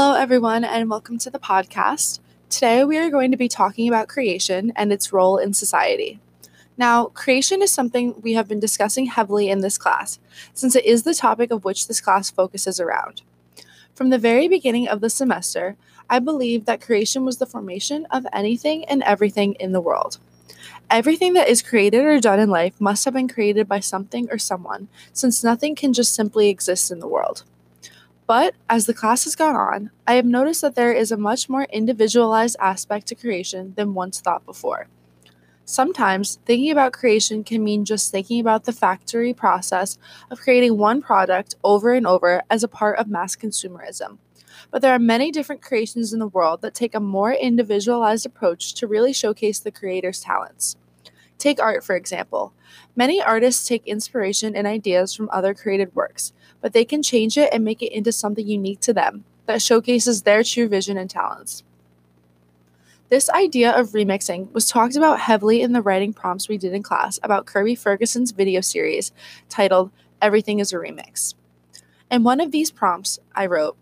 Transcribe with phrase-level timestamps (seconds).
[0.00, 2.20] Hello, everyone, and welcome to the podcast.
[2.48, 6.20] Today, we are going to be talking about creation and its role in society.
[6.76, 10.20] Now, creation is something we have been discussing heavily in this class,
[10.54, 13.22] since it is the topic of which this class focuses around.
[13.96, 15.74] From the very beginning of the semester,
[16.08, 20.18] I believe that creation was the formation of anything and everything in the world.
[20.88, 24.38] Everything that is created or done in life must have been created by something or
[24.38, 27.42] someone, since nothing can just simply exist in the world.
[28.28, 31.48] But as the class has gone on, I have noticed that there is a much
[31.48, 34.86] more individualized aspect to creation than once thought before.
[35.64, 39.96] Sometimes thinking about creation can mean just thinking about the factory process
[40.30, 44.18] of creating one product over and over as a part of mass consumerism.
[44.70, 48.74] But there are many different creations in the world that take a more individualized approach
[48.74, 50.76] to really showcase the creator's talents.
[51.38, 52.52] Take art, for example.
[52.96, 57.50] Many artists take inspiration and ideas from other created works, but they can change it
[57.52, 61.62] and make it into something unique to them that showcases their true vision and talents.
[63.08, 66.82] This idea of remixing was talked about heavily in the writing prompts we did in
[66.82, 69.12] class about Kirby Ferguson's video series
[69.48, 71.34] titled Everything is a Remix.
[72.10, 73.78] In one of these prompts, I wrote,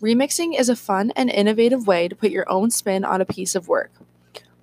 [0.00, 3.54] Remixing is a fun and innovative way to put your own spin on a piece
[3.54, 3.90] of work.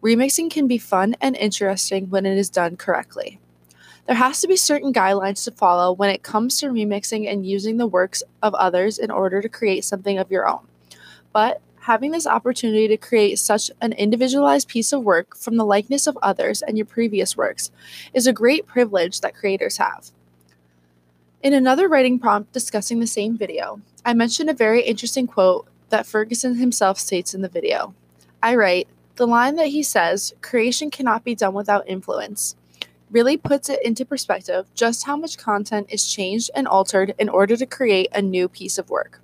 [0.02, 3.40] Remixing can be fun and interesting when it is done correctly.
[4.06, 7.78] There has to be certain guidelines to follow when it comes to remixing and using
[7.78, 10.66] the works of others in order to create something of your own.
[11.34, 16.08] But having this opportunity to create such an individualized piece of work from the likeness
[16.08, 17.70] of others and your previous works
[18.14, 20.12] is a great privilege that creators have.
[21.44, 26.06] In another writing prompt discussing the same video, I mentioned a very interesting quote that
[26.06, 27.94] Ferguson himself states in the video.
[28.42, 28.88] I write,
[29.20, 32.56] the line that he says, creation cannot be done without influence,
[33.12, 37.58] really puts it into perspective just how much content is changed and altered in order
[37.58, 39.20] to create a new piece of work.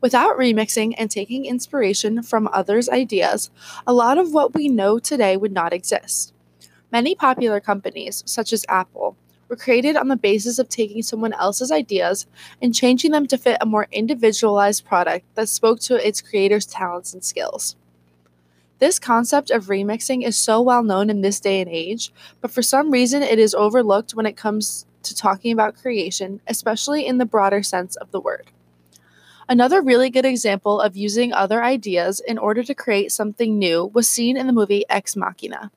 [0.00, 3.48] Without remixing and taking inspiration from others' ideas,
[3.86, 6.34] a lot of what we know today would not exist.
[6.90, 9.16] Many popular companies, such as Apple,
[9.48, 12.26] were created on the basis of taking someone else's ideas
[12.60, 17.14] and changing them to fit a more individualized product that spoke to its creator's talents
[17.14, 17.76] and skills.
[18.78, 22.62] This concept of remixing is so well known in this day and age, but for
[22.62, 27.26] some reason it is overlooked when it comes to talking about creation, especially in the
[27.26, 28.50] broader sense of the word.
[29.48, 34.08] Another really good example of using other ideas in order to create something new was
[34.08, 35.70] seen in the movie Ex Machina.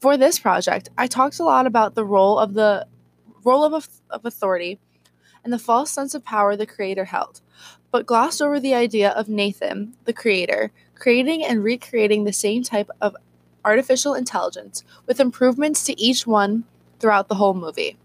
[0.00, 2.86] For this project, I talked a lot about the role of the
[3.44, 4.78] role of, of authority
[5.44, 7.40] and the false sense of power the creator held,
[7.90, 10.70] but glossed over the idea of Nathan, the creator,
[11.02, 13.16] creating and recreating the same type of
[13.64, 16.62] artificial intelligence with improvements to each one
[17.00, 17.96] throughout the whole movie.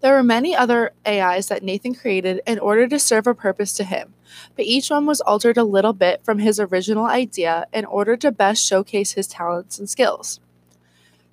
[0.00, 3.84] There were many other AIs that Nathan created in order to serve a purpose to
[3.84, 4.12] him,
[4.56, 8.32] but each one was altered a little bit from his original idea in order to
[8.32, 10.40] best showcase his talents and skills.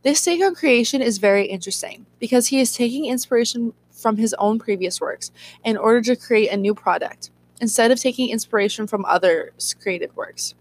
[0.04, 4.60] This take on creation is very interesting because he is taking inspiration from his own
[4.60, 5.32] previous works
[5.64, 10.54] in order to create a new product instead of taking inspiration from others' created works.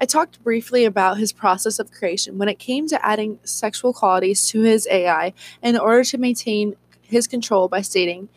[0.00, 4.46] I talked briefly about his process of creation when it came to adding sexual qualities
[4.46, 8.30] to his AI in order to maintain his control by stating,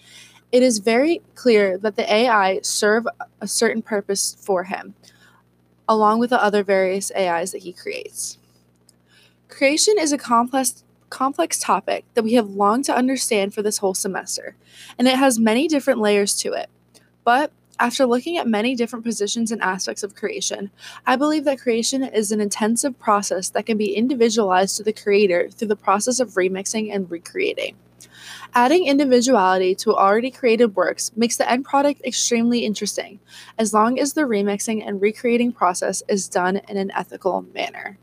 [0.52, 3.08] It is very clear that the AI serve
[3.40, 4.96] a certain purpose for him,
[5.88, 8.38] along with the other various AIs that he creates.
[9.48, 13.94] Creation is a complex complex topic that we have longed to understand for this whole
[13.94, 14.56] semester,
[14.98, 16.70] and it has many different layers to it.
[17.24, 20.72] But after looking at many different positions and aspects of creation,
[21.06, 25.50] I believe that creation is an intensive process that can be individualized to the creator
[25.50, 27.76] through the process of remixing and recreating.
[28.54, 33.20] Adding individuality to already created works makes the end product extremely interesting,
[33.58, 37.98] as long as the remixing and recreating process is done in an ethical manner.